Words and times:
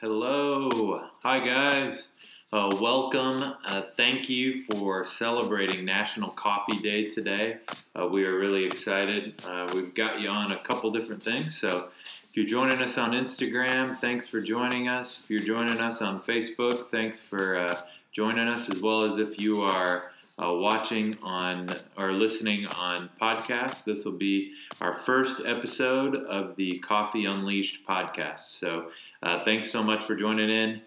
Hello. 0.00 1.04
Hi, 1.22 1.36
guys. 1.36 2.08
Uh, 2.50 2.74
welcome. 2.80 3.38
Uh, 3.66 3.82
thank 3.98 4.30
you 4.30 4.62
for 4.62 5.04
celebrating 5.04 5.84
National 5.84 6.30
Coffee 6.30 6.78
Day 6.78 7.10
today. 7.10 7.58
Uh, 7.94 8.06
we 8.06 8.24
are 8.24 8.38
really 8.38 8.64
excited. 8.64 9.34
Uh, 9.44 9.68
we've 9.74 9.92
got 9.92 10.18
you 10.18 10.30
on 10.30 10.52
a 10.52 10.56
couple 10.56 10.90
different 10.90 11.22
things. 11.22 11.60
So, 11.60 11.90
if 12.30 12.34
you're 12.34 12.46
joining 12.46 12.80
us 12.80 12.96
on 12.96 13.10
Instagram, 13.10 13.98
thanks 13.98 14.26
for 14.26 14.40
joining 14.40 14.88
us. 14.88 15.20
If 15.22 15.28
you're 15.28 15.40
joining 15.40 15.82
us 15.82 16.00
on 16.00 16.22
Facebook, 16.22 16.90
thanks 16.90 17.20
for 17.20 17.58
uh, 17.58 17.82
joining 18.10 18.48
us, 18.48 18.70
as 18.70 18.80
well 18.80 19.04
as 19.04 19.18
if 19.18 19.38
you 19.38 19.60
are 19.60 20.12
uh, 20.40 20.52
watching 20.54 21.18
on 21.22 21.68
or 21.98 22.12
listening 22.12 22.66
on 22.78 23.10
podcast. 23.20 23.84
This 23.84 24.04
will 24.04 24.18
be 24.18 24.52
our 24.80 24.94
first 24.94 25.42
episode 25.44 26.16
of 26.16 26.56
the 26.56 26.78
Coffee 26.78 27.26
Unleashed 27.26 27.86
podcast. 27.86 28.46
So, 28.46 28.90
uh, 29.22 29.44
thanks 29.44 29.70
so 29.70 29.82
much 29.82 30.04
for 30.04 30.16
joining 30.16 30.50
in. 30.50 30.80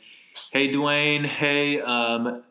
Hey, 0.52 0.74
Dwayne. 0.74 1.26
Hey, 1.26 1.80
um, 1.82 2.44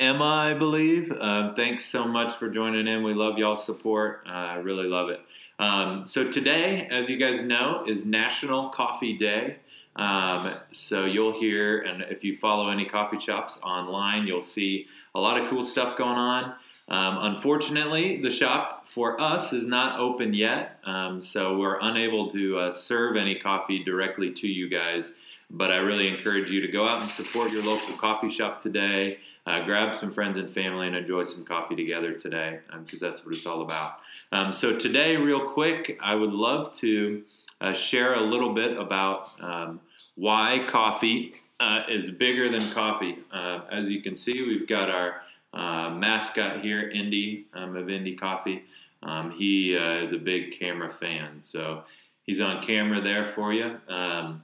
Emma, 0.00 0.24
I 0.24 0.54
believe. 0.54 1.12
Uh, 1.12 1.54
thanks 1.54 1.84
so 1.84 2.06
much 2.06 2.34
for 2.34 2.48
joining 2.48 2.86
in. 2.86 3.02
We 3.02 3.14
love 3.14 3.38
y'all's 3.38 3.64
support. 3.64 4.24
Uh, 4.26 4.30
I 4.30 4.54
really 4.56 4.86
love 4.86 5.10
it. 5.10 5.20
Um, 5.60 6.06
so, 6.06 6.30
today, 6.30 6.88
as 6.90 7.08
you 7.08 7.16
guys 7.16 7.42
know, 7.42 7.84
is 7.86 8.04
National 8.04 8.70
Coffee 8.70 9.16
Day. 9.16 9.58
Um, 9.98 10.54
so 10.72 11.06
you'll 11.06 11.38
hear, 11.38 11.80
and 11.80 12.02
if 12.02 12.22
you 12.22 12.34
follow 12.34 12.70
any 12.70 12.86
coffee 12.86 13.18
shops 13.18 13.58
online, 13.64 14.28
you'll 14.28 14.40
see 14.40 14.86
a 15.16 15.20
lot 15.20 15.40
of 15.40 15.50
cool 15.50 15.64
stuff 15.64 15.98
going 15.98 16.16
on. 16.16 16.54
Um, 16.88 17.34
unfortunately, 17.34 18.22
the 18.22 18.30
shop 18.30 18.86
for 18.86 19.20
us 19.20 19.52
is 19.52 19.66
not 19.66 19.98
open 19.98 20.32
yet, 20.32 20.78
um, 20.84 21.20
so 21.20 21.58
we're 21.58 21.80
unable 21.80 22.30
to 22.30 22.58
uh, 22.58 22.70
serve 22.70 23.16
any 23.16 23.34
coffee 23.34 23.82
directly 23.82 24.30
to 24.34 24.46
you 24.46 24.68
guys. 24.68 25.12
But 25.50 25.72
I 25.72 25.78
really 25.78 26.08
encourage 26.08 26.48
you 26.48 26.60
to 26.60 26.68
go 26.68 26.86
out 26.86 27.00
and 27.00 27.10
support 27.10 27.50
your 27.52 27.64
local 27.64 27.96
coffee 27.96 28.30
shop 28.30 28.60
today. 28.60 29.18
Uh, 29.46 29.64
grab 29.64 29.94
some 29.94 30.12
friends 30.12 30.38
and 30.38 30.48
family 30.50 30.86
and 30.86 30.94
enjoy 30.94 31.24
some 31.24 31.44
coffee 31.44 31.74
together 31.74 32.12
today, 32.12 32.60
because 32.70 33.02
um, 33.02 33.08
that's 33.08 33.24
what 33.24 33.34
it's 33.34 33.46
all 33.46 33.62
about. 33.62 33.98
Um, 34.30 34.52
so 34.52 34.76
today, 34.76 35.16
real 35.16 35.40
quick, 35.40 35.98
I 36.02 36.14
would 36.14 36.32
love 36.32 36.72
to 36.76 37.24
uh, 37.60 37.72
share 37.72 38.14
a 38.14 38.20
little 38.20 38.54
bit 38.54 38.76
about 38.76 39.30
um, 39.40 39.80
why 40.18 40.64
coffee 40.66 41.32
uh, 41.60 41.84
is 41.88 42.10
bigger 42.10 42.48
than 42.48 42.60
coffee. 42.72 43.18
Uh, 43.32 43.60
as 43.70 43.88
you 43.88 44.02
can 44.02 44.16
see, 44.16 44.42
we've 44.42 44.66
got 44.66 44.90
our 44.90 45.22
uh, 45.54 45.90
mascot 45.90 46.60
here, 46.60 46.90
Indy 46.90 47.46
um, 47.54 47.76
of 47.76 47.86
Indie 47.86 48.18
Coffee. 48.18 48.64
Um, 49.04 49.30
he 49.30 49.76
uh, 49.76 50.06
is 50.06 50.12
a 50.12 50.18
big 50.18 50.58
camera 50.58 50.90
fan, 50.90 51.40
so 51.40 51.84
he's 52.24 52.40
on 52.40 52.62
camera 52.62 53.00
there 53.00 53.24
for 53.26 53.52
you. 53.52 53.78
Um, 53.88 54.42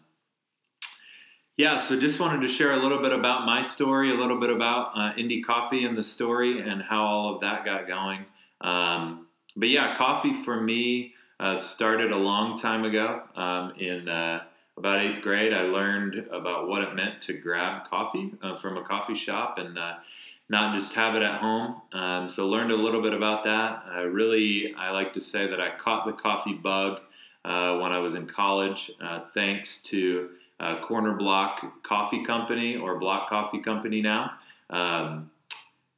yeah, 1.56 1.78
so 1.78 1.98
just 1.98 2.20
wanted 2.20 2.40
to 2.42 2.48
share 2.48 2.72
a 2.72 2.76
little 2.76 3.00
bit 3.00 3.12
about 3.12 3.44
my 3.44 3.60
story, 3.60 4.10
a 4.10 4.14
little 4.14 4.38
bit 4.38 4.50
about 4.50 4.92
uh, 4.94 5.12
Indie 5.14 5.44
Coffee 5.44 5.84
and 5.84 5.98
the 5.98 6.02
story, 6.04 6.60
and 6.60 6.82
how 6.82 7.04
all 7.04 7.34
of 7.34 7.40
that 7.40 7.64
got 7.64 7.88
going. 7.88 8.24
Um, 8.60 9.26
but 9.56 9.68
yeah, 9.68 9.96
coffee 9.96 10.32
for 10.32 10.60
me 10.60 11.14
uh, 11.40 11.56
started 11.56 12.12
a 12.12 12.16
long 12.16 12.56
time 12.56 12.84
ago 12.84 13.22
um, 13.34 13.72
in 13.78 14.08
about 14.76 15.00
eighth 15.00 15.22
grade, 15.22 15.52
I 15.52 15.62
learned 15.62 16.26
about 16.32 16.68
what 16.68 16.82
it 16.82 16.94
meant 16.94 17.22
to 17.22 17.32
grab 17.34 17.88
coffee 17.88 18.32
uh, 18.42 18.56
from 18.56 18.76
a 18.76 18.82
coffee 18.82 19.14
shop 19.14 19.58
and 19.58 19.78
uh, 19.78 19.94
not 20.48 20.74
just 20.74 20.92
have 20.94 21.14
it 21.14 21.22
at 21.22 21.40
home. 21.40 21.80
Um, 21.92 22.28
so 22.28 22.48
learned 22.48 22.72
a 22.72 22.76
little 22.76 23.02
bit 23.02 23.14
about 23.14 23.44
that. 23.44 23.84
I 23.88 24.00
really, 24.00 24.74
I 24.76 24.90
like 24.90 25.12
to 25.14 25.20
say 25.20 25.46
that 25.46 25.60
I 25.60 25.76
caught 25.76 26.06
the 26.06 26.12
coffee 26.12 26.54
bug 26.54 27.00
uh, 27.44 27.78
when 27.78 27.92
I 27.92 27.98
was 27.98 28.14
in 28.14 28.26
college, 28.26 28.90
uh, 29.00 29.20
thanks 29.32 29.82
to 29.84 30.30
uh, 30.60 30.80
Corner 30.80 31.14
Block 31.14 31.82
Coffee 31.82 32.24
Company 32.24 32.76
or 32.76 32.98
Block 32.98 33.28
Coffee 33.28 33.60
Company 33.60 34.00
now. 34.00 34.32
Um, 34.70 35.30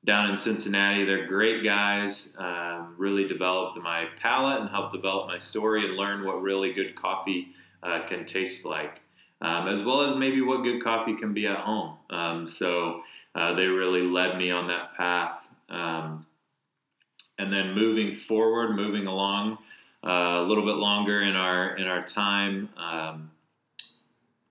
down 0.04 0.30
in 0.30 0.36
Cincinnati, 0.36 1.04
they're 1.04 1.26
great 1.26 1.64
guys. 1.64 2.34
Um, 2.38 2.94
really 2.96 3.26
developed 3.26 3.76
my 3.78 4.06
palate 4.20 4.60
and 4.60 4.70
helped 4.70 4.92
develop 4.92 5.26
my 5.26 5.38
story 5.38 5.84
and 5.84 5.96
learn 5.96 6.24
what 6.24 6.42
really 6.42 6.72
good 6.72 6.94
coffee 6.94 7.48
uh, 7.86 8.06
can 8.08 8.24
taste 8.24 8.64
like, 8.64 9.00
um, 9.40 9.68
as 9.68 9.82
well 9.82 10.02
as 10.02 10.16
maybe 10.16 10.40
what 10.40 10.64
good 10.64 10.82
coffee 10.82 11.14
can 11.14 11.32
be 11.32 11.46
at 11.46 11.58
home. 11.58 11.96
Um, 12.10 12.46
so 12.46 13.02
uh, 13.34 13.54
they 13.54 13.66
really 13.66 14.02
led 14.02 14.36
me 14.36 14.50
on 14.50 14.68
that 14.68 14.96
path. 14.96 15.40
Um, 15.68 16.26
and 17.38 17.52
then 17.52 17.74
moving 17.74 18.14
forward, 18.14 18.74
moving 18.74 19.06
along 19.06 19.58
uh, 20.04 20.38
a 20.38 20.42
little 20.42 20.64
bit 20.64 20.76
longer 20.76 21.22
in 21.22 21.36
our 21.36 21.76
in 21.76 21.86
our 21.86 22.02
time. 22.02 22.68
Um, 22.76 23.30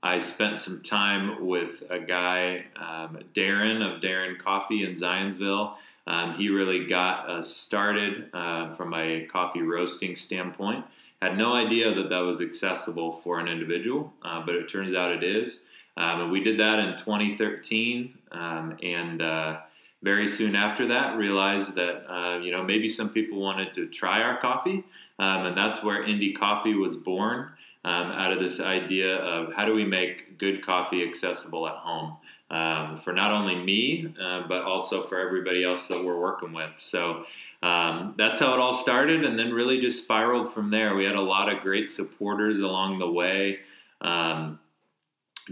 I 0.03 0.19
spent 0.19 0.59
some 0.59 0.83
time 0.83 1.47
with 1.47 1.81
a 1.89 1.97
guy, 1.97 2.65
um, 2.75 3.17
Darren 3.33 3.81
of 3.81 4.01
Darren 4.01 4.37
Coffee 4.37 4.83
in 4.83 4.91
Zionsville. 4.91 5.73
Um, 6.05 6.35
he 6.35 6.49
really 6.49 6.85
got 6.85 7.27
us 7.27 7.49
started 7.49 8.29
uh, 8.31 8.75
from 8.75 8.93
a 8.93 9.25
coffee 9.25 9.63
roasting 9.63 10.15
standpoint. 10.15 10.85
Had 11.25 11.39
no 11.39 11.53
idea 11.53 11.91
that 11.91 12.09
that 12.09 12.19
was 12.19 12.39
accessible 12.39 13.11
for 13.11 13.39
an 13.39 13.47
individual, 13.47 14.13
uh, 14.21 14.45
but 14.45 14.53
it 14.53 14.69
turns 14.69 14.93
out 14.93 15.11
it 15.11 15.23
is. 15.23 15.61
Um, 15.97 16.21
and 16.21 16.31
we 16.31 16.43
did 16.43 16.59
that 16.59 16.77
in 16.77 16.95
2013, 16.97 18.15
um, 18.31 18.77
and 18.83 19.23
uh, 19.23 19.61
very 20.03 20.27
soon 20.27 20.55
after 20.55 20.87
that, 20.89 21.17
realized 21.17 21.73
that 21.73 22.05
uh, 22.07 22.37
you 22.37 22.51
know 22.51 22.63
maybe 22.63 22.87
some 22.87 23.09
people 23.09 23.39
wanted 23.41 23.73
to 23.73 23.87
try 23.87 24.21
our 24.21 24.37
coffee, 24.37 24.83
um, 25.17 25.47
and 25.47 25.57
that's 25.57 25.81
where 25.81 26.03
Indie 26.03 26.37
Coffee 26.37 26.75
was 26.75 26.95
born. 26.95 27.49
Um, 27.83 28.11
out 28.11 28.31
of 28.31 28.39
this 28.39 28.59
idea 28.59 29.15
of 29.17 29.51
how 29.53 29.65
do 29.65 29.73
we 29.73 29.83
make 29.83 30.37
good 30.37 30.63
coffee 30.63 31.07
accessible 31.07 31.67
at 31.67 31.75
home 31.75 32.17
um, 32.51 32.97
for 32.97 33.13
not 33.13 33.31
only 33.31 33.55
me, 33.55 34.13
uh, 34.21 34.47
but 34.47 34.63
also 34.63 35.01
for 35.01 35.19
everybody 35.19 35.63
else 35.63 35.87
that 35.87 36.03
we're 36.03 36.19
working 36.19 36.53
with. 36.53 36.71
So 36.77 37.25
um, 37.65 38.13
that's 38.15 38.39
how 38.39 38.53
it 38.53 38.59
all 38.59 38.75
started, 38.75 39.25
and 39.25 39.39
then 39.39 39.51
really 39.51 39.81
just 39.81 40.03
spiraled 40.03 40.53
from 40.53 40.69
there. 40.69 40.93
We 40.93 41.03
had 41.03 41.15
a 41.15 41.21
lot 41.21 41.51
of 41.51 41.63
great 41.63 41.89
supporters 41.89 42.59
along 42.59 42.99
the 42.99 43.09
way. 43.09 43.61
Um, 44.01 44.59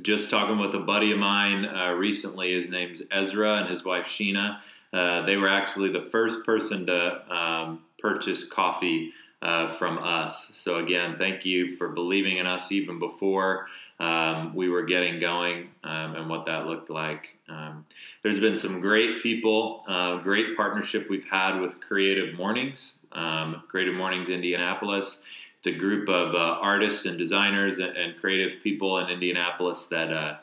just 0.04 0.30
talking 0.30 0.60
with 0.60 0.76
a 0.76 0.80
buddy 0.80 1.12
of 1.12 1.18
mine 1.18 1.66
uh, 1.66 1.94
recently, 1.94 2.54
his 2.54 2.70
name's 2.70 3.02
Ezra 3.10 3.56
and 3.56 3.68
his 3.68 3.84
wife 3.84 4.06
Sheena. 4.06 4.60
Uh, 4.94 5.26
they 5.26 5.38
were 5.38 5.50
actually 5.50 5.92
the 5.92 6.08
first 6.12 6.46
person 6.46 6.86
to 6.86 7.36
um, 7.36 7.82
purchase 7.98 8.44
coffee 8.44 9.12
uh, 9.44 9.68
from 9.68 9.98
us. 9.98 10.50
So, 10.54 10.78
again, 10.78 11.16
thank 11.18 11.44
you 11.46 11.76
for 11.76 11.90
believing 11.90 12.38
in 12.38 12.48
us 12.48 12.72
even 12.72 12.98
before 12.98 13.68
um, 14.00 14.56
we 14.56 14.70
were 14.70 14.84
getting 14.84 15.20
going 15.20 15.70
um, 15.84 16.16
and 16.16 16.30
what 16.30 16.46
that 16.46 16.66
looked 16.66 16.90
like. 16.90 17.38
Um, 17.50 17.86
there's 18.24 18.40
been 18.40 18.56
some 18.56 18.80
great 18.80 19.22
people, 19.22 19.84
uh, 19.88 20.18
great 20.20 20.56
partnership 20.56 21.10
we've 21.10 21.26
had 21.26 21.60
with 21.60 21.82
Creative 21.82 22.34
Mornings, 22.36 23.00
um, 23.12 23.64
Creative 23.68 23.94
Mornings 23.94 24.30
Indianapolis. 24.30 25.24
It's 25.58 25.68
a 25.68 25.78
group 25.78 26.08
of 26.08 26.36
uh, 26.36 26.60
artists 26.62 27.06
and 27.06 27.18
designers 27.18 27.80
and, 27.80 27.96
and, 27.98 28.16
creative 28.16 28.64
people 28.64 29.00
in 29.00 29.10
Indianapolis 29.10 29.86
that 29.88 30.12
uh, 30.12 30.38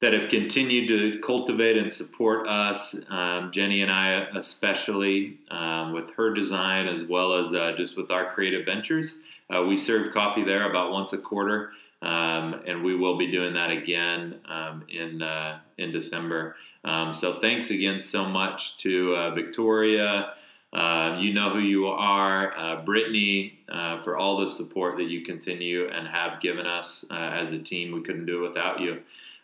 that 0.00 0.14
have 0.14 0.28
continued 0.28 0.88
to 0.88 1.20
cultivate 1.20 1.76
and 1.76 1.92
support 1.92 2.48
us. 2.48 2.96
Um, 3.10 3.52
Jenny 3.52 3.82
and 3.82 3.92
I, 3.92 4.26
especially 4.34 5.38
um, 5.50 5.92
with 5.92 6.10
her 6.14 6.32
design, 6.32 6.88
as 6.88 7.04
well 7.04 7.34
as 7.34 7.52
uh, 7.52 7.72
just 7.76 7.96
with 7.96 8.10
our 8.10 8.30
creative 8.30 8.64
ventures. 8.64 9.20
Uh, 9.54 9.64
we 9.64 9.76
serve 9.76 10.12
coffee 10.12 10.44
there 10.44 10.70
about 10.70 10.92
once 10.92 11.12
a 11.12 11.18
quarter, 11.18 11.72
um, 12.02 12.62
and 12.66 12.82
we 12.82 12.96
will 12.96 13.18
be 13.18 13.30
doing 13.30 13.52
that 13.54 13.70
again 13.70 14.40
um, 14.48 14.84
in 14.88 15.20
uh, 15.20 15.58
in 15.76 15.92
December. 15.92 16.56
Um, 16.84 17.12
so 17.12 17.40
thanks 17.40 17.68
again 17.70 17.98
so 17.98 18.24
much 18.24 18.78
to 18.78 19.14
uh, 19.16 19.34
Victoria. 19.34 20.34
Uh, 20.72 21.18
you 21.20 21.34
know 21.34 21.50
who 21.50 21.58
you 21.58 21.88
are, 21.88 22.56
uh, 22.56 22.80
Brittany, 22.84 23.58
for 24.04 24.16
all 24.16 24.38
the 24.38 24.48
support 24.48 24.96
that 24.96 25.08
you 25.10 25.24
continue 25.24 25.88
and 25.88 26.06
have 26.06 26.40
given 26.40 26.64
us 26.64 27.04
as 27.10 27.50
a 27.50 27.58
team. 27.58 27.92
We 27.92 28.02
couldn't 28.02 28.24
do 28.24 28.44
it 28.44 28.48
without 28.48 28.80
you. 28.80 29.00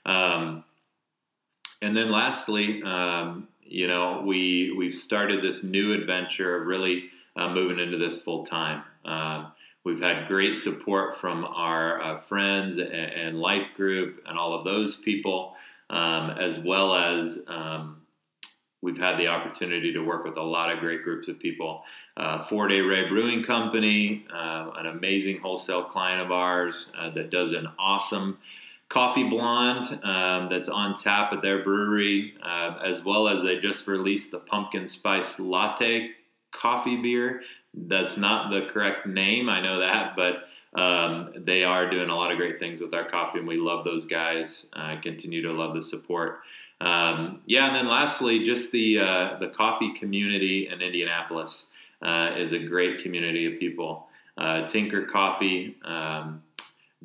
Um, 0.07 0.65
and 1.83 1.95
then 1.97 2.11
lastly, 2.11 2.83
um, 2.85 3.49
you 3.63 3.87
know, 3.87 4.23
we 4.25 4.73
we've 4.77 4.95
started 4.95 5.43
this 5.43 5.63
new 5.63 5.93
adventure 5.93 6.61
of 6.61 6.67
really 6.67 7.11
uh, 7.37 7.53
moving 7.53 7.79
into 7.79 7.99
this 7.99 8.23
full 8.23 8.47
time. 8.47 8.83
Uh, 9.05 9.51
we've 9.85 10.01
had 10.01 10.27
great 10.27 10.57
support 10.57 11.17
from 11.17 11.45
our 11.45 12.01
uh, 12.01 12.19
friends 12.21 12.79
and, 12.79 12.91
and, 12.91 13.39
life 13.39 13.75
group 13.75 14.23
and 14.27 14.39
all 14.39 14.55
of 14.55 14.65
those 14.65 14.97
people, 14.97 15.55
um, 15.91 16.31
as 16.31 16.59
well 16.59 16.95
as 16.95 17.39
um, 17.47 18.01
we've 18.83 18.99
had 18.99 19.19
the 19.19 19.27
opportunity 19.27 19.93
to 19.93 20.01
work 20.01 20.25
with 20.25 20.37
a 20.37 20.43
lot 20.43 20.73
of 20.73 20.79
great 20.79 21.03
groups 21.03 21.29
of 21.29 21.39
people. 21.39 21.85
Uh, 22.17 22.43
Four 22.43 22.69
Day 22.69 22.81
Ray 22.81 23.09
Brewing 23.09 23.43
Company, 23.43 24.25
uh, 24.33 24.71
an 24.77 24.87
amazing 24.87 25.39
wholesale 25.39 25.85
client 25.85 26.23
of 26.23 26.33
ours 26.33 26.91
uh, 26.99 27.11
that 27.11 27.31
does 27.31 27.53
an 27.53 27.69
awesome 27.79 28.39
Coffee 28.89 29.29
Blonde 29.29 29.99
um, 30.05 30.49
that's 30.49 30.69
on 30.69 30.95
tap 30.95 31.33
at 31.33 31.43
their 31.43 31.65
brewery, 31.65 32.35
uh, 32.43 32.79
as 32.85 33.05
well 33.05 33.29
as 33.29 33.43
they 33.43 33.59
just 33.59 33.87
released 33.87 34.31
the 34.31 34.39
pumpkin 34.39 34.87
spice 34.87 35.39
latte 35.39 36.13
Coffee 36.53 36.97
Beer. 36.97 37.43
That's 37.75 38.17
not 38.17 38.51
the 38.51 38.67
correct 38.73 39.07
name, 39.07 39.49
I 39.49 39.61
know 39.61 39.81
that, 39.81 40.17
but 40.17 40.45
um, 40.81 41.33
they 41.37 41.65
are 41.65 41.91
doing 41.91 42.11
a 42.11 42.15
lot 42.15 42.31
of 42.31 42.39
great 42.39 42.59
things 42.59 42.81
with 42.81 42.95
our 42.95 43.09
coffee, 43.09 43.39
and 43.39 43.49
we 43.49 43.57
love 43.57 43.85
those 43.85 44.05
guys. 44.05 44.69
Uh, 44.75 44.97
continue 45.01 45.43
to 45.43 45.53
love 45.53 45.75
the 45.75 45.83
support. 45.83 46.41
Um, 46.81 47.41
yeah, 47.47 47.67
and 47.67 47.77
then 47.77 47.89
lastly, 47.89 48.43
just 48.43 48.71
the 48.73 48.99
uh, 48.99 49.39
the 49.39 49.49
coffee 49.49 49.93
community 49.95 50.69
in 50.69 50.83
Indianapolis 50.83 51.67
uh, 52.03 52.35
is 52.37 52.53
a 52.53 52.59
great 52.59 53.03
community 53.03 53.47
of 53.53 53.59
people. 53.59 54.09
Uh, 54.37 54.67
Tinker 54.67 55.07
Coffee, 55.07 55.77
um, 55.83 56.43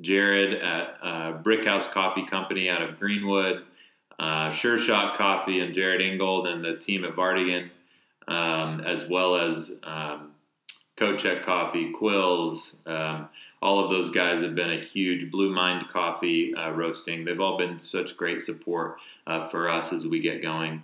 Jared 0.01 0.55
at 0.55 0.97
uh, 1.01 1.33
Brickhouse 1.43 1.89
Coffee 1.89 2.25
Company 2.25 2.69
out 2.69 2.81
of 2.81 2.99
Greenwood, 2.99 3.63
uh, 4.19 4.51
Sure 4.51 4.77
Shot 4.77 5.15
Coffee, 5.15 5.59
and 5.59 5.73
Jared 5.73 6.01
Ingold 6.01 6.47
and 6.47 6.63
the 6.63 6.77
team 6.77 7.03
at 7.05 7.15
Vardigan, 7.15 7.69
um, 8.27 8.81
as 8.81 9.07
well 9.07 9.35
as 9.35 9.71
um, 9.83 10.31
Kochek 10.97 11.43
Coffee, 11.43 11.91
Quills. 11.91 12.75
Um, 12.85 13.29
all 13.61 13.83
of 13.83 13.89
those 13.89 14.09
guys 14.09 14.41
have 14.41 14.55
been 14.55 14.71
a 14.71 14.79
huge 14.79 15.31
Blue 15.31 15.51
Mind 15.51 15.87
Coffee 15.89 16.53
uh, 16.53 16.71
roasting. 16.71 17.25
They've 17.25 17.39
all 17.39 17.57
been 17.57 17.79
such 17.79 18.17
great 18.17 18.41
support 18.41 18.97
uh, 19.27 19.47
for 19.49 19.69
us 19.69 19.93
as 19.93 20.05
we 20.05 20.19
get 20.19 20.41
going. 20.41 20.83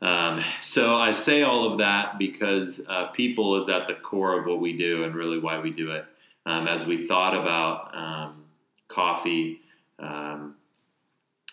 Um, 0.00 0.44
so 0.62 0.96
I 0.96 1.10
say 1.10 1.42
all 1.42 1.70
of 1.70 1.78
that 1.78 2.18
because 2.18 2.80
uh, 2.88 3.06
people 3.06 3.56
is 3.56 3.68
at 3.68 3.88
the 3.88 3.94
core 3.94 4.38
of 4.38 4.46
what 4.46 4.60
we 4.60 4.76
do 4.76 5.02
and 5.02 5.14
really 5.14 5.38
why 5.38 5.58
we 5.58 5.70
do 5.70 5.90
it. 5.92 6.04
Um, 6.46 6.66
as 6.66 6.86
we 6.86 7.06
thought 7.06 7.34
about 7.34 7.94
um, 7.94 8.37
coffee 8.88 9.60
um, 9.98 10.56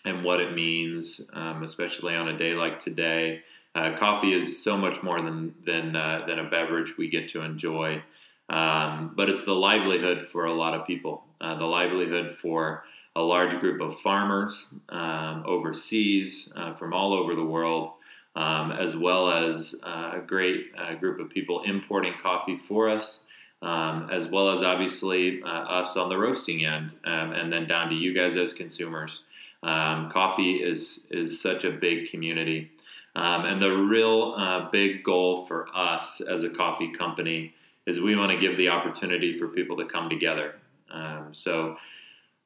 and 0.04 0.24
what 0.24 0.40
it 0.40 0.54
means, 0.54 1.30
um, 1.32 1.62
especially 1.62 2.14
on 2.14 2.28
a 2.28 2.36
day 2.36 2.54
like 2.54 2.78
today, 2.78 3.42
uh, 3.74 3.96
coffee 3.96 4.32
is 4.32 4.62
so 4.62 4.76
much 4.76 5.02
more 5.02 5.20
than 5.20 5.54
than 5.64 5.94
uh, 5.94 6.24
than 6.26 6.38
a 6.38 6.48
beverage 6.48 6.96
we 6.96 7.08
get 7.08 7.28
to 7.30 7.42
enjoy. 7.42 8.02
Um, 8.48 9.12
but 9.16 9.28
it's 9.28 9.44
the 9.44 9.54
livelihood 9.54 10.24
for 10.24 10.44
a 10.44 10.54
lot 10.54 10.74
of 10.74 10.86
people, 10.86 11.24
uh, 11.40 11.58
the 11.58 11.64
livelihood 11.64 12.32
for 12.32 12.84
a 13.16 13.20
large 13.20 13.58
group 13.60 13.80
of 13.80 13.98
farmers 14.00 14.68
overseas 14.90 16.52
uh, 16.54 16.74
from 16.74 16.92
all 16.92 17.12
over 17.12 17.34
the 17.34 17.44
world 17.44 17.92
um, 18.36 18.70
as 18.70 18.94
well 18.94 19.30
as 19.30 19.74
uh, 19.82 20.12
a 20.16 20.20
great 20.20 20.70
uh, 20.78 20.94
group 20.94 21.18
of 21.18 21.30
people 21.30 21.62
importing 21.62 22.12
coffee 22.22 22.56
for 22.56 22.88
us, 22.88 23.20
um, 23.62 24.08
as 24.12 24.28
well 24.28 24.50
as 24.50 24.62
obviously 24.62 25.42
uh, 25.42 25.46
us 25.48 25.96
on 25.96 26.08
the 26.08 26.16
roasting 26.16 26.64
end, 26.64 26.94
um, 27.04 27.32
and 27.32 27.52
then 27.52 27.66
down 27.66 27.88
to 27.88 27.94
you 27.94 28.14
guys 28.14 28.36
as 28.36 28.52
consumers. 28.52 29.22
Um, 29.62 30.10
coffee 30.10 30.56
is 30.56 31.06
is 31.10 31.40
such 31.40 31.64
a 31.64 31.70
big 31.70 32.10
community, 32.10 32.70
um, 33.16 33.44
and 33.44 33.60
the 33.60 33.70
real 33.70 34.34
uh, 34.36 34.70
big 34.70 35.02
goal 35.02 35.46
for 35.46 35.68
us 35.74 36.20
as 36.20 36.44
a 36.44 36.50
coffee 36.50 36.92
company 36.92 37.54
is 37.86 38.00
we 38.00 38.16
want 38.16 38.32
to 38.32 38.38
give 38.38 38.56
the 38.56 38.68
opportunity 38.68 39.38
for 39.38 39.48
people 39.48 39.76
to 39.76 39.86
come 39.86 40.10
together. 40.10 40.56
Um, 40.90 41.28
so 41.32 41.76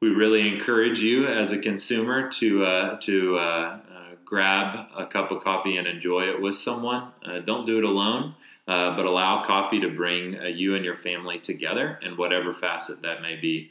we 0.00 0.08
really 0.08 0.48
encourage 0.48 1.00
you 1.00 1.26
as 1.26 1.52
a 1.52 1.58
consumer 1.58 2.30
to 2.30 2.64
uh, 2.64 2.96
to 3.00 3.38
uh, 3.38 3.78
grab 4.30 4.86
a 4.96 5.04
cup 5.04 5.32
of 5.32 5.42
coffee 5.42 5.76
and 5.76 5.88
enjoy 5.88 6.22
it 6.22 6.40
with 6.40 6.54
someone. 6.54 7.10
Uh, 7.24 7.40
don't 7.40 7.66
do 7.66 7.78
it 7.78 7.84
alone, 7.84 8.34
uh, 8.70 8.94
but 8.94 9.04
allow 9.04 9.42
coffee 9.42 9.80
to 9.80 9.88
bring 9.88 10.38
uh, 10.38 10.44
you 10.44 10.76
and 10.76 10.84
your 10.84 10.94
family 10.94 11.40
together 11.40 11.98
in 12.02 12.16
whatever 12.16 12.52
facet 12.52 13.02
that 13.02 13.20
may 13.20 13.34
be. 13.34 13.68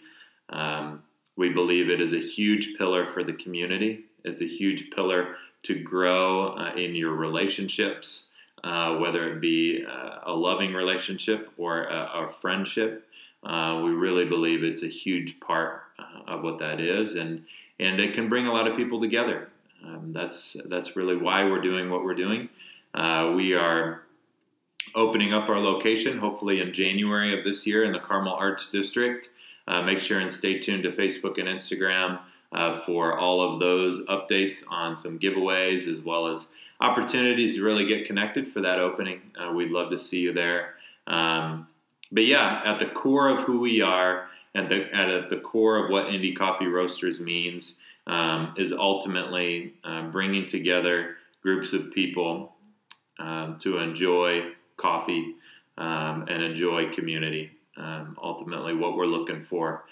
Um, 0.49 1.03
we 1.37 1.47
believe 1.47 1.89
it 1.89 2.01
is 2.01 2.11
a 2.11 2.19
huge 2.19 2.77
pillar 2.77 3.05
for 3.05 3.23
the 3.23 3.31
community. 3.31 4.03
It's 4.25 4.41
a 4.41 4.47
huge 4.47 4.91
pillar 4.91 5.37
to 5.63 5.81
grow 5.81 6.49
uh, 6.49 6.73
in 6.75 6.95
your 6.95 7.13
relationships, 7.13 8.31
uh, 8.65 8.97
whether 8.97 9.31
it 9.31 9.39
be 9.39 9.85
uh, 9.89 10.19
a 10.23 10.33
loving 10.33 10.73
relationship 10.73 11.49
or 11.55 11.85
a, 11.85 12.25
a 12.25 12.29
friendship. 12.29 13.07
we 13.41 13.91
really 13.91 14.25
believe 14.25 14.65
it's 14.65 14.83
a 14.83 14.89
huge 14.89 15.39
part 15.39 15.83
of 16.27 16.41
what 16.41 16.59
that 16.59 16.81
is, 16.81 17.15
and 17.15 17.45
and 17.79 18.01
it 18.01 18.13
can 18.13 18.27
bring 18.27 18.47
a 18.47 18.51
lot 18.51 18.67
of 18.67 18.75
people 18.75 18.99
together. 18.99 19.47
Um, 19.85 20.11
that's 20.11 20.57
that's 20.65 20.97
really 20.97 21.15
why 21.15 21.45
we're 21.45 21.61
doing 21.61 21.89
what 21.89 22.03
we're 22.03 22.15
doing. 22.15 22.49
We 22.93 23.53
are 23.53 24.03
opening 24.95 25.33
up 25.33 25.49
our 25.49 25.59
location 25.59 26.17
hopefully 26.17 26.61
in 26.61 26.73
January 26.73 27.37
of 27.37 27.43
this 27.43 27.65
year 27.67 27.83
in 27.83 27.91
the 27.91 27.99
Carmel 27.99 28.33
Arts 28.33 28.69
District. 28.69 29.29
Uh, 29.67 29.83
make 29.83 29.99
sure 29.99 30.19
and 30.19 30.31
stay 30.31 30.57
tuned 30.57 30.83
to 30.83 30.89
Facebook 30.89 31.37
and 31.37 31.47
Instagram 31.47 32.19
uh, 32.51 32.81
for 32.81 33.19
all 33.19 33.41
of 33.41 33.59
those 33.59 34.05
updates 34.07 34.63
on 34.69 34.95
some 34.95 35.19
giveaways 35.19 35.87
as 35.87 36.01
well 36.01 36.27
as 36.27 36.47
opportunities 36.81 37.55
to 37.55 37.63
really 37.63 37.85
get 37.85 38.05
connected 38.05 38.47
for 38.47 38.61
that 38.61 38.79
opening. 38.79 39.21
Uh, 39.39 39.53
we'd 39.53 39.69
love 39.71 39.91
to 39.91 39.99
see 39.99 40.19
you 40.19 40.33
there. 40.33 40.75
Um, 41.07 41.67
but 42.11 42.25
yeah, 42.25 42.61
at 42.65 42.79
the 42.79 42.87
core 42.87 43.29
of 43.29 43.41
who 43.41 43.59
we 43.59 43.81
are, 43.81 44.27
and 44.55 44.67
the, 44.67 44.93
at 44.95 45.29
the 45.29 45.37
core 45.37 45.83
of 45.83 45.91
what 45.91 46.07
Indie 46.07 46.35
Coffee 46.35 46.65
Roasters 46.65 47.19
means, 47.19 47.75
um, 48.07 48.55
is 48.57 48.73
ultimately 48.73 49.73
um, 49.83 50.11
bringing 50.11 50.47
together 50.47 51.17
groups 51.43 51.73
of 51.73 51.91
people 51.91 52.55
um, 53.19 53.57
to 53.59 53.77
enjoy 53.77 54.51
coffee 54.79 55.35
um, 55.77 56.25
and 56.27 56.43
enjoy 56.43 56.91
community. 56.93 57.51
Um, 57.77 58.17
ultimately, 58.21 58.73
what 58.73 58.97
we're 58.97 59.05
looking 59.05 59.41
for. 59.41 59.85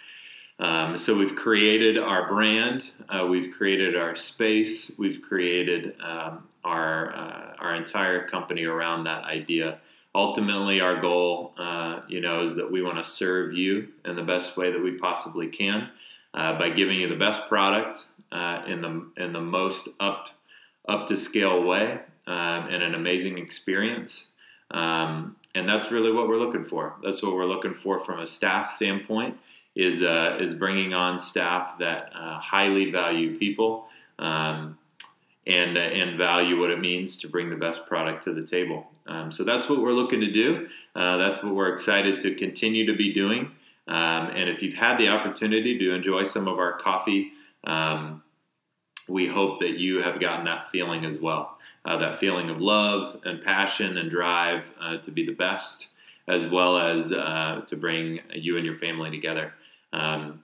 Um, 0.60 0.98
so 0.98 1.16
we've 1.16 1.36
created 1.36 1.98
our 2.00 2.28
brand, 2.28 2.92
uh, 3.10 3.28
we've 3.30 3.54
created 3.54 3.95
our 3.95 4.16
space, 4.16 4.92
we've 4.98 5.22
created 5.22 5.95
our 6.68 7.16
uh, 7.16 7.56
our 7.60 7.75
entire 7.75 8.28
company 8.28 8.66
around 8.66 9.06
that 9.06 9.24
idea. 9.24 9.80
Ultimately, 10.13 10.81
our 10.81 11.00
goal, 11.00 11.54
uh, 11.57 12.01
you 12.07 12.22
know, 12.22 12.44
is 12.44 12.56
that 12.56 12.69
we 12.72 12.81
want 12.81 12.98
to 12.98 13.04
serve 13.04 13.54
you 13.54 13.90
in 14.06 14.16
the 14.16 14.24
best 14.24 14.57
way 14.57 14.72
that 14.72 14.81
we 14.81 14.98
possibly 14.98 15.48
can 15.48 15.90
uh, 16.33 16.57
by 16.57 16.69
giving 16.69 17.00
you 17.00 17.07
the 17.07 17.16
best 17.16 17.48
product 17.48 18.06
uh, 18.31 18.63
in 18.68 18.81
the 18.81 19.07
in 19.18 19.33
the 19.33 19.42
most 19.42 19.90
up 20.00 20.30
up 20.88 21.07
to 21.07 21.16
scale 21.16 21.63
way 21.63 22.00
um, 22.25 22.68
and 22.68 22.81
an 22.83 22.95
amazing 22.95 23.38
experience. 23.38 24.30
Um, 24.72 25.36
and 25.56 25.68
that's 25.68 25.92
really 25.92 26.12
what 26.12 26.28
we're 26.28 26.38
looking 26.38 26.64
for. 26.64 26.96
That's 27.04 27.24
what 27.24 27.34
we're 27.34 27.46
looking 27.46 27.74
for 27.74 28.00
from 28.00 28.19
a 28.19 28.28
staff 28.28 28.72
standpoint. 28.72 29.38
Is 29.75 30.02
uh, 30.02 30.40
is 30.42 30.56
bringing 30.56 30.96
on 30.96 31.19
staff 31.19 31.78
that 31.78 32.12
uh, 32.16 32.40
highly 32.40 32.90
value 32.90 33.38
people 33.38 33.88
um, 34.18 34.75
and 35.46 35.78
uh, 35.78 35.81
and 35.81 36.18
value 36.18 36.60
what 36.60 36.72
it 36.72 36.80
means 36.80 37.16
to 37.18 37.28
bring 37.28 37.52
the 37.52 37.56
best 37.56 37.86
product 37.86 38.24
to 38.24 38.34
the 38.34 38.42
table. 38.42 38.88
Um, 39.06 39.31
so 39.31 39.44
that's 39.44 39.69
what 39.69 39.81
we're 39.81 39.94
looking 39.94 40.19
to 40.19 40.31
do. 40.31 40.68
Uh, 40.96 41.18
that's 41.18 41.44
what 41.44 41.54
we're 41.54 41.71
excited 41.71 42.19
to 42.21 42.33
continue 42.33 42.86
to 42.88 42.97
be 42.97 43.14
doing. 43.14 43.52
Um, 43.88 44.31
and 44.36 44.50
if 44.50 44.62
you've 44.62 44.74
had 44.74 44.97
the 44.97 45.09
opportunity 45.09 45.78
to 45.78 45.94
enjoy 45.94 46.24
some 46.24 46.47
of 46.47 46.59
our 46.59 46.78
coffee, 46.78 47.31
um, 47.64 48.21
we 49.07 49.28
hope 49.28 49.59
that 49.59 49.78
you 49.78 50.02
have 50.02 50.19
gotten 50.19 50.45
that 50.45 50.69
feeling 50.69 51.06
as 51.06 51.19
well 51.19 51.57
uh, 51.87 51.97
that 51.97 52.19
feeling 52.19 52.49
of 52.49 52.59
love 52.59 53.19
and 53.23 53.42
passion 53.42 53.97
and 53.97 54.11
drive 54.11 54.71
uh, 54.81 54.97
to 54.97 55.09
be 55.09 55.26
the 55.26 55.33
best, 55.33 55.87
as 56.28 56.45
well 56.45 56.78
as 56.78 57.14
uh, 57.14 57.61
to 57.66 57.78
bring 57.78 58.19
you 58.33 58.57
and 58.57 58.66
your 58.66 58.76
family 58.76 59.09
together. 59.09 59.54
Um, 59.94 60.44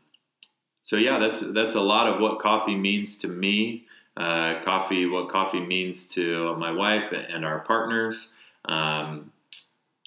so, 0.83 0.95
yeah, 0.95 1.19
that's, 1.19 1.41
that's 1.53 1.75
a 1.75 1.81
lot 1.81 2.07
of 2.07 2.21
what 2.21 2.39
coffee 2.39 2.75
means 2.75 3.17
to 3.19 3.27
me. 3.27 3.85
Uh, 4.15 4.61
coffee, 4.63 5.05
what 5.05 5.29
coffee 5.29 5.59
means 5.59 6.07
to 6.07 6.55
my 6.55 6.71
wife 6.71 7.11
and 7.11 7.43
our 7.43 7.59
partners. 7.59 8.33
Um, 8.65 9.31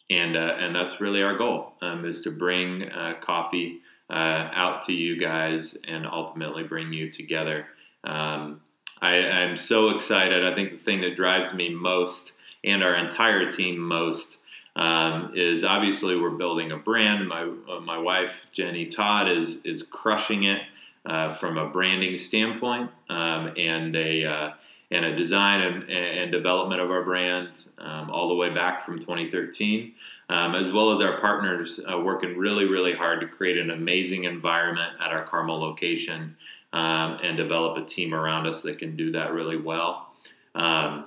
and 0.09 0.37
uh, 0.37 0.55
and 0.61 0.75
that's 0.75 1.01
really 1.01 1.21
our 1.21 1.37
goal 1.37 1.73
um, 1.83 2.05
is 2.05 2.23
to 2.23 2.31
bring 2.31 2.89
uh, 2.91 3.15
coffee 3.21 3.81
out 4.09 4.83
to 4.83 4.93
you 4.93 5.19
guys 5.19 5.77
and 5.89 6.07
ultimately 6.07 6.63
bring 6.63 6.93
you 6.93 7.11
together. 7.11 7.67
Um, 8.07 8.61
I, 9.03 9.17
am 9.17 9.57
so 9.57 9.91
excited. 9.91 10.45
I 10.47 10.55
think 10.55 10.73
the 10.73 10.79
thing 10.79 11.01
that 11.03 11.17
drives 11.17 11.53
me 11.53 11.69
most 11.69 12.33
and 12.65 12.83
our 12.83 12.95
entire 12.95 13.51
team 13.51 13.79
most 13.79 14.39
um, 14.77 15.33
is 15.35 15.65
obviously 15.65 16.17
we're 16.17 16.31
building 16.31 16.73
a 16.73 16.77
brand. 16.77 17.29
My 17.29 17.43
uh, 17.43 17.81
my 17.81 17.99
wife 17.99 18.47
Jenny 18.53 18.87
Todd 18.87 19.29
is 19.29 19.61
is 19.65 19.83
crushing 19.83 20.45
it 20.45 20.63
uh, 21.05 21.31
from 21.31 21.59
a 21.59 21.69
branding 21.69 22.17
standpoint 22.17 22.91
um, 23.09 23.53
and 23.57 23.97
a 23.97 24.25
uh, 24.25 24.51
and 24.91 25.05
a 25.05 25.17
design 25.17 25.61
and, 25.63 25.91
and 25.91 26.31
development 26.31 26.81
of 26.81 26.91
our 26.91 27.03
brand 27.03 27.67
um, 27.79 28.11
all 28.11 28.29
the 28.29 28.35
way 28.35 28.51
back 28.51 28.83
from 28.83 29.01
2013, 29.01 29.93
um, 30.29 30.55
as 30.55 30.71
well 30.71 30.93
as 30.93 31.01
our 31.01 31.19
partners 31.19 31.81
uh, 31.91 31.99
working 31.99 32.37
really, 32.37 32.67
really 32.67 32.95
hard 32.95 33.21
to 33.21 33.27
create 33.27 33.59
an 33.59 33.71
amazing 33.71 34.25
environment 34.25 34.93
at 35.01 35.11
our 35.11 35.25
Carmel 35.25 35.59
location 35.59 36.37
um, 36.73 37.19
and 37.23 37.37
develop 37.37 37.77
a 37.77 37.85
team 37.85 38.15
around 38.15 38.47
us 38.47 38.63
that 38.63 38.79
can 38.79 38.97
do 38.97 39.13
that 39.13 39.33
really 39.33 39.57
well. 39.57 40.13
Um, 40.55 41.07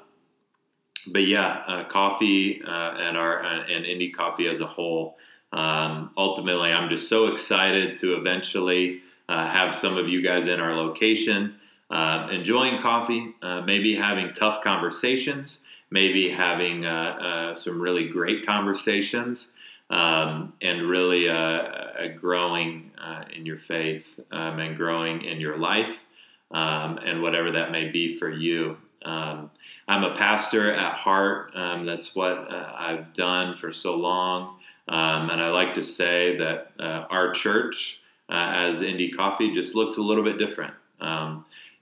but 1.08 1.26
yeah, 1.26 1.64
uh, 1.68 1.84
coffee 1.86 2.62
uh, 2.66 2.70
and 2.98 3.18
our 3.18 3.44
uh, 3.44 3.64
and 3.68 3.86
indie 3.86 4.14
coffee 4.14 4.48
as 4.48 4.60
a 4.60 4.68
whole. 4.68 5.18
Um, 5.52 6.12
ultimately, 6.18 6.72
I'm 6.72 6.90
just 6.90 7.10
so 7.10 7.28
excited 7.28 7.98
to 7.98 8.16
eventually 8.16 9.02
uh, 9.28 9.48
have 9.48 9.74
some 9.74 9.98
of 9.98 10.08
you 10.08 10.22
guys 10.22 10.48
in 10.48 10.60
our 10.60 10.76
location 10.76 11.56
uh, 11.90 12.28
enjoying 12.32 12.80
coffee, 12.80 13.34
uh, 13.42 13.62
maybe 13.62 13.96
having 13.96 14.32
tough 14.34 14.64
conversations, 14.64 15.60
maybe 15.90 16.30
having 16.30 16.86
uh, 16.86 17.56
some 17.56 17.82
really 17.82 18.08
great 18.08 18.46
conversations 18.46 19.52
um, 19.90 20.54
and 20.62 20.88
really 20.88 21.30
uh, 21.30 21.34
uh 21.34 22.08
growing 22.16 22.92
uh, 22.98 23.24
in 23.36 23.46
your 23.46 23.58
faith 23.58 24.20
um, 24.32 24.60
and 24.60 24.78
growing 24.78 25.24
in 25.24 25.40
your 25.40 25.58
life 25.58 26.06
um, 26.52 26.98
and 27.00 27.22
whatever 27.22 27.52
that 27.52 27.72
may 27.72 27.90
be 27.90 28.16
for 28.16 28.30
you. 28.30 28.78
Um, 29.04 29.50
I'm 29.88 30.04
a 30.04 30.16
pastor 30.16 30.74
at 30.74 30.94
heart. 30.94 31.52
Um, 31.56 31.86
that's 31.86 32.16
what 32.16 32.52
uh, 32.52 32.74
I've 32.78 33.14
done 33.14 33.56
for 33.56 33.72
so 33.72 33.96
long. 33.96 34.58
Um, 34.88 35.30
and 35.30 35.42
I 35.42 35.50
like 35.50 35.74
to 35.76 35.84
say 35.84 36.38
that 36.38 36.72
our 36.80 37.32
church, 37.32 38.02
as 38.30 38.82
Indie 38.82 39.16
Coffee, 39.16 39.54
just 39.54 39.76
looks 39.76 39.98
a 39.98 40.02
little 40.02 40.24
bit 40.24 40.38
different. 40.38 40.74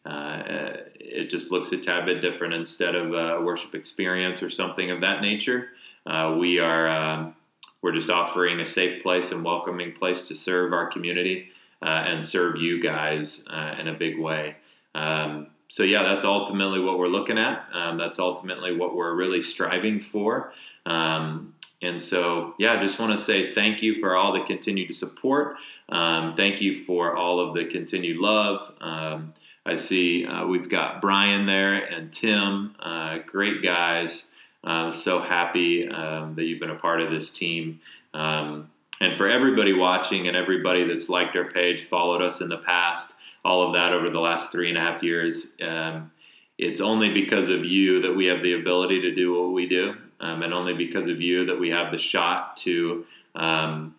Uh, 0.08 0.78
it 0.96 1.30
just 1.30 1.52
looks 1.52 1.72
a 1.74 1.78
tad 1.78 2.06
bit 2.06 2.22
different 2.22 2.54
instead 2.54 2.96
of 2.96 3.14
a 3.14 3.42
worship 3.42 3.76
experience 3.76 4.42
or 4.42 4.50
something 4.50 4.90
of 4.90 5.02
that 5.02 5.22
nature. 5.22 5.70
Uh, 6.06 6.36
we 6.40 6.60
are 6.60 7.34
we're 7.82 7.94
just 7.94 8.10
offering 8.10 8.60
a 8.60 8.66
safe 8.66 9.02
place 9.04 9.32
and 9.32 9.44
welcoming 9.44 9.94
place 9.94 10.28
to 10.28 10.36
serve 10.36 10.74
our 10.74 10.88
community 10.88 11.50
uh, 11.82 12.04
and 12.06 12.26
serve 12.26 12.58
you 12.58 12.82
guys 12.82 13.44
uh, 13.50 13.76
in 13.80 13.88
a 13.88 13.94
big 13.94 14.20
way. 14.20 14.56
Um, 14.96 15.48
so 15.70 15.84
yeah, 15.84 16.04
that's 16.04 16.26
ultimately 16.26 16.80
what 16.80 16.98
we're 16.98 17.08
looking 17.08 17.38
at. 17.38 17.68
Um, 17.74 17.98
that's 17.98 18.20
ultimately 18.20 18.76
what 18.76 18.96
we're 18.96 19.16
really 19.16 19.42
striving 19.42 20.00
for. 20.00 20.54
Um, 20.86 21.54
and 21.82 22.02
so, 22.02 22.56
yeah, 22.58 22.74
I 22.74 22.82
just 22.82 23.00
want 23.00 23.12
to 23.16 23.24
say 23.24 23.54
thank 23.54 23.84
you 23.84 23.96
for 23.96 24.16
all 24.16 24.34
the 24.34 24.42
continued 24.42 24.96
support. 24.96 25.58
Um, 25.90 26.36
thank 26.36 26.60
you 26.62 26.74
for 26.86 27.16
all 27.16 27.40
of 27.40 27.54
the 27.54 27.66
continued 27.66 28.18
love. 28.18 28.74
Um, 28.82 29.34
I 29.66 29.76
see 29.76 30.26
uh, 30.26 30.48
we've 30.48 30.70
got 30.70 31.02
Brian 31.02 31.46
there 31.46 31.76
and 31.76 32.12
Tim, 32.12 32.76
uh, 32.80 33.20
great 33.28 33.62
guys. 33.62 34.26
Uh, 34.68 34.92
so 34.92 35.22
happy 35.22 35.88
um, 35.88 36.36
that 36.36 36.44
you've 36.44 36.60
been 36.60 36.72
a 36.72 36.76
part 36.76 37.02
of 37.02 37.10
this 37.10 37.32
team. 37.32 37.80
Um, 38.14 38.70
and 39.00 39.18
for 39.18 39.30
everybody 39.30 39.72
watching 39.72 40.28
and 40.28 40.36
everybody 40.36 40.84
that's 40.84 41.08
liked 41.08 41.38
our 41.38 41.50
page, 41.50 41.86
followed 41.86 42.22
us 42.22 42.42
in 42.42 42.50
the 42.50 42.58
past, 42.58 43.14
all 43.46 43.66
of 43.66 43.74
that 43.76 43.94
over 43.94 44.10
the 44.10 44.20
last 44.20 44.52
three 44.52 44.68
and 44.68 44.78
a 44.78 44.82
half 44.82 45.02
years, 45.02 45.54
um, 45.66 46.12
it's 46.58 46.82
only 46.82 47.14
because 47.14 47.50
of 47.50 47.64
you 47.64 48.02
that 48.02 48.14
we 48.14 48.26
have 48.26 48.44
the 48.44 48.60
ability 48.60 49.00
to 49.02 49.16
do 49.16 49.40
what 49.42 49.54
we 49.54 49.70
do, 49.70 49.94
um, 50.20 50.42
and 50.44 50.54
only 50.54 50.74
because 50.74 51.08
of 51.08 51.22
you 51.22 51.46
that 51.46 51.58
we 51.58 51.70
have 51.70 51.94
the 51.94 51.98
shot 51.98 52.58
to 52.58 53.06
um, 53.36 53.96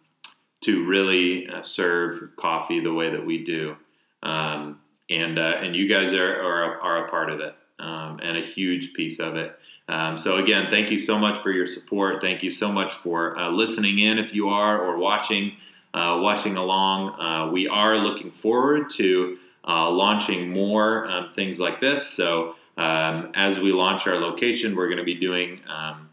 to 0.60 0.84
really 0.87 1.48
uh, 1.48 1.62
serve 1.62 2.37
coffee 2.37 2.80
the 2.80 2.92
way 2.92 3.08
that 3.08 3.25
we 3.25 3.42
do. 3.42 3.75
Um, 4.22 4.80
and 5.08 5.38
uh, 5.38 5.54
and 5.62 5.75
you 5.75 5.88
guys 5.88 6.12
are, 6.12 6.42
are, 6.42 6.80
are 6.80 7.06
a 7.06 7.08
part 7.08 7.30
of 7.30 7.40
it 7.40 7.54
and 7.78 8.37
a 8.37 8.42
huge 8.42 8.92
piece 8.92 9.18
of 9.20 9.37
it. 9.37 9.58
Um, 9.88 10.18
so 10.18 10.37
again, 10.37 10.68
thank 10.71 10.90
you 10.90 10.99
so 10.99 11.18
much 11.18 11.38
for 11.38 11.50
your 11.50 11.66
support. 11.66 12.21
Thank 12.21 12.42
you 12.42 12.50
so 12.50 12.71
much 12.71 12.95
for 12.95 13.38
uh, 13.38 13.50
listening 13.50 13.99
in 14.00 14.18
if 14.18 14.35
you 14.35 14.49
are 14.49 14.80
or 14.80 14.99
watching 14.99 15.52
uh, 15.95 16.18
watching 16.21 16.57
along. 16.57 17.18
Uh, 17.18 17.50
we 17.50 17.66
are 17.66 17.97
looking 17.97 18.30
forward 18.30 18.90
to 18.90 19.38
uh, 19.66 19.90
launching 19.90 20.50
more 20.50 21.09
um, 21.09 21.30
things 21.35 21.59
like 21.59 21.80
this. 21.80 22.07
So 22.07 22.54
um, 22.76 23.33
as 23.35 23.59
we 23.59 23.73
launch 23.73 24.07
our 24.07 24.16
location, 24.16 24.76
we're 24.76 24.87
going 24.87 24.99
to 24.99 25.04
be 25.04 25.18
doing 25.18 25.61
um, 25.66 26.11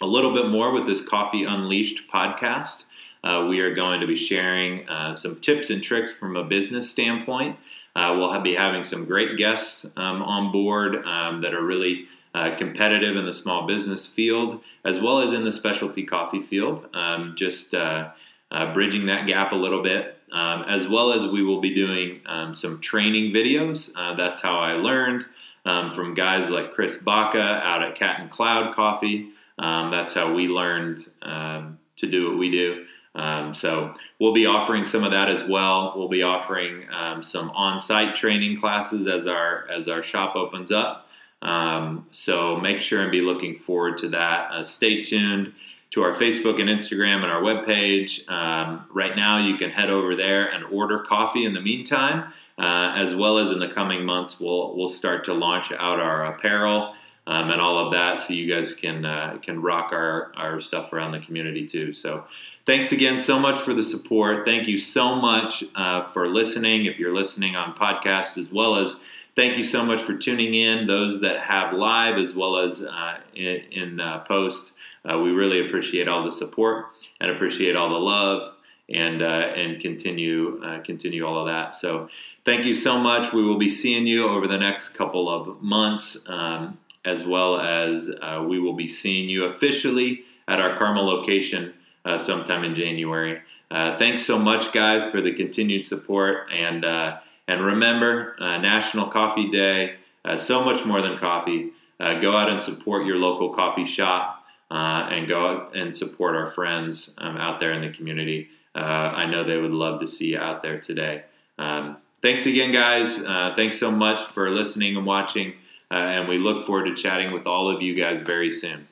a 0.00 0.06
little 0.06 0.32
bit 0.34 0.48
more 0.48 0.72
with 0.72 0.86
this 0.86 1.06
Coffee 1.06 1.44
Unleashed 1.44 2.10
podcast. 2.12 2.84
Uh, 3.22 3.46
we 3.48 3.60
are 3.60 3.74
going 3.74 4.00
to 4.00 4.06
be 4.06 4.16
sharing 4.16 4.88
uh, 4.88 5.14
some 5.14 5.40
tips 5.40 5.70
and 5.70 5.82
tricks 5.82 6.12
from 6.12 6.36
a 6.36 6.44
business 6.44 6.90
standpoint. 6.90 7.56
Uh, 7.96 8.14
we'll 8.16 8.40
be 8.40 8.54
having 8.54 8.84
some 8.84 9.04
great 9.04 9.36
guests 9.36 9.84
um, 9.96 10.22
on 10.22 10.52
board 10.52 11.04
um, 11.04 11.40
that 11.42 11.52
are 11.52 11.64
really 11.64 12.06
uh, 12.34 12.56
competitive 12.56 13.16
in 13.16 13.24
the 13.24 13.32
small 13.32 13.66
business 13.66 14.06
field 14.06 14.60
as 14.84 15.00
well 15.00 15.20
as 15.20 15.32
in 15.32 15.44
the 15.44 15.52
specialty 15.52 16.04
coffee 16.04 16.40
field, 16.40 16.88
um, 16.94 17.34
just 17.36 17.74
uh, 17.74 18.10
uh, 18.50 18.72
bridging 18.72 19.06
that 19.06 19.26
gap 19.26 19.52
a 19.52 19.56
little 19.56 19.82
bit. 19.82 20.16
Um, 20.32 20.62
as 20.68 20.86
well 20.86 21.12
as 21.12 21.26
we 21.26 21.42
will 21.42 21.60
be 21.60 21.74
doing 21.74 22.20
um, 22.26 22.54
some 22.54 22.80
training 22.80 23.32
videos. 23.32 23.90
Uh, 23.96 24.14
that's 24.14 24.40
how 24.40 24.60
I 24.60 24.74
learned 24.74 25.24
um, 25.66 25.90
from 25.90 26.14
guys 26.14 26.48
like 26.48 26.70
Chris 26.70 26.98
Baca 26.98 27.40
out 27.40 27.82
at 27.82 27.96
Cat 27.96 28.20
and 28.20 28.30
Cloud 28.30 28.72
Coffee. 28.72 29.30
that's 29.58 30.14
how 30.14 30.32
we 30.32 30.46
learned 30.46 31.04
to 31.20 32.06
do 32.06 32.28
what 32.28 32.38
we 32.38 32.50
do. 32.50 32.84
Um, 33.14 33.52
so 33.52 33.94
we'll 34.18 34.32
be 34.32 34.46
offering 34.46 34.84
some 34.84 35.02
of 35.02 35.10
that 35.10 35.28
as 35.28 35.44
well. 35.44 35.94
We'll 35.96 36.08
be 36.08 36.22
offering 36.22 36.86
um, 36.92 37.22
some 37.22 37.50
on-site 37.50 38.14
training 38.14 38.58
classes 38.58 39.06
as 39.06 39.26
our 39.26 39.68
as 39.70 39.88
our 39.88 40.02
shop 40.02 40.36
opens 40.36 40.70
up. 40.70 41.08
Um, 41.42 42.06
so 42.10 42.56
make 42.56 42.80
sure 42.80 43.02
and 43.02 43.10
be 43.10 43.20
looking 43.20 43.56
forward 43.56 43.98
to 43.98 44.08
that. 44.10 44.50
Uh, 44.52 44.62
stay 44.62 45.02
tuned 45.02 45.52
to 45.90 46.02
our 46.02 46.12
Facebook 46.14 46.60
and 46.60 46.68
Instagram 46.68 47.22
and 47.22 47.32
our 47.32 47.42
webpage. 47.42 48.28
Um, 48.30 48.86
right 48.92 49.16
now, 49.16 49.38
you 49.38 49.56
can 49.56 49.70
head 49.70 49.90
over 49.90 50.14
there 50.14 50.46
and 50.46 50.64
order 50.66 51.00
coffee 51.00 51.44
in 51.44 51.52
the 51.52 51.60
meantime, 51.60 52.32
uh, 52.58 52.94
as 52.96 53.14
well 53.14 53.38
as 53.38 53.50
in 53.50 53.58
the 53.58 53.68
coming 53.68 54.04
months, 54.04 54.38
we'll 54.38 54.76
we'll 54.76 54.88
start 54.88 55.24
to 55.24 55.34
launch 55.34 55.72
out 55.72 55.98
our 55.98 56.26
apparel 56.26 56.94
um, 57.26 57.50
and 57.50 57.60
all 57.60 57.78
of 57.78 57.92
that, 57.92 58.18
so 58.18 58.32
you 58.32 58.52
guys 58.52 58.72
can 58.72 59.04
uh, 59.04 59.38
can 59.42 59.60
rock 59.62 59.92
our 59.92 60.32
our 60.36 60.60
stuff 60.60 60.92
around 60.92 61.12
the 61.12 61.20
community 61.20 61.66
too. 61.66 61.92
So, 61.92 62.24
thanks 62.66 62.92
again 62.92 63.18
so 63.18 63.38
much 63.38 63.60
for 63.60 63.74
the 63.74 63.82
support. 63.82 64.44
Thank 64.44 64.66
you 64.68 64.78
so 64.78 65.14
much 65.14 65.64
uh, 65.74 66.10
for 66.12 66.26
listening. 66.26 66.86
If 66.86 66.98
you're 66.98 67.14
listening 67.14 67.56
on 67.56 67.74
podcast, 67.74 68.38
as 68.38 68.50
well 68.50 68.76
as 68.76 68.96
thank 69.36 69.56
you 69.56 69.64
so 69.64 69.84
much 69.84 70.02
for 70.02 70.14
tuning 70.14 70.54
in. 70.54 70.86
Those 70.86 71.20
that 71.20 71.40
have 71.40 71.72
live 71.72 72.18
as 72.18 72.34
well 72.34 72.58
as 72.58 72.82
uh, 72.82 73.18
in, 73.34 73.62
in 73.70 74.00
uh, 74.00 74.20
post, 74.20 74.72
uh, 75.04 75.18
we 75.18 75.30
really 75.30 75.66
appreciate 75.66 76.08
all 76.08 76.24
the 76.24 76.32
support 76.32 76.86
and 77.20 77.30
appreciate 77.30 77.76
all 77.76 77.88
the 77.88 77.94
love 77.94 78.54
and 78.88 79.22
uh, 79.22 79.24
and 79.24 79.80
continue 79.80 80.60
continue 80.84 81.26
all 81.26 81.38
of 81.40 81.46
that. 81.46 81.74
So. 81.74 82.08
Thank 82.42 82.64
you 82.64 82.72
so 82.72 82.98
much. 82.98 83.34
We 83.34 83.44
will 83.44 83.58
be 83.58 83.68
seeing 83.68 84.06
you 84.06 84.26
over 84.26 84.46
the 84.46 84.56
next 84.56 84.88
couple 84.88 85.28
of 85.28 85.60
months. 85.60 86.26
Um, 86.26 86.78
as 87.04 87.24
well 87.24 87.58
as 87.58 88.10
uh, 88.20 88.44
we 88.46 88.58
will 88.58 88.74
be 88.74 88.88
seeing 88.88 89.28
you 89.28 89.44
officially 89.44 90.24
at 90.48 90.60
our 90.60 90.76
Carmel 90.76 91.06
location 91.06 91.72
uh, 92.04 92.18
sometime 92.18 92.64
in 92.64 92.74
January. 92.74 93.40
Uh, 93.70 93.96
thanks 93.96 94.22
so 94.22 94.38
much, 94.38 94.72
guys, 94.72 95.08
for 95.08 95.20
the 95.20 95.32
continued 95.32 95.84
support. 95.84 96.48
And, 96.52 96.84
uh, 96.84 97.18
and 97.50 97.64
remember, 97.64 98.36
uh, 98.38 98.58
National 98.58 99.08
Coffee 99.08 99.50
Day, 99.50 99.96
uh, 100.24 100.36
so 100.36 100.64
much 100.64 100.84
more 100.84 101.02
than 101.02 101.18
coffee. 101.18 101.70
go 101.98 102.36
out 102.36 102.48
and 102.48 102.60
support 102.60 103.04
your 103.04 103.16
local 103.16 103.52
coffee 103.52 103.84
shop 103.84 104.44
and 104.70 105.26
go 105.26 105.46
out 105.46 105.76
and 105.76 105.94
support 105.94 106.36
our 106.36 106.50
friends 106.52 107.12
um, 107.18 107.36
out 107.36 107.58
there 107.58 107.72
in 107.72 107.82
the 107.82 107.90
community. 107.90 108.48
I 108.74 109.26
know 109.26 109.42
they 109.42 109.56
would 109.56 109.72
love 109.72 110.00
to 110.00 110.06
see 110.06 110.28
you 110.28 110.38
out 110.38 110.62
there 110.62 110.78
today. 110.78 111.24
Um, 111.58 111.96
thanks 112.22 112.46
again, 112.46 112.72
guys. 112.72 113.18
thanks 113.56 113.78
so 113.78 113.90
much 113.90 114.22
for 114.22 114.48
listening 114.50 114.96
and 114.96 115.04
watching. 115.04 115.54
Uh, 115.90 115.96
and 115.96 116.28
we 116.28 116.38
look 116.38 116.64
forward 116.64 116.84
to 116.84 116.94
chatting 116.94 117.32
with 117.32 117.48
all 117.48 117.68
of 117.68 117.82
you 117.82 117.94
guys 117.96 118.20
very 118.20 118.52
soon. 118.52 118.86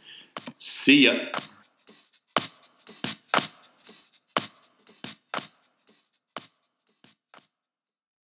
See 0.59 1.05
ya. 1.05 1.29